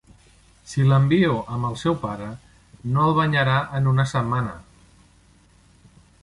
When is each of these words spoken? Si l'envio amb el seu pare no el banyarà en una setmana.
Si 0.69 0.85
l'envio 0.91 1.35
amb 1.57 1.67
el 1.69 1.77
seu 1.81 1.97
pare 2.05 2.29
no 2.95 3.05
el 3.09 3.13
banyarà 3.19 3.59
en 3.81 3.91
una 3.93 4.07
setmana. 4.15 4.57